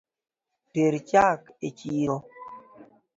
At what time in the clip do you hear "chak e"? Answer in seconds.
1.09-1.69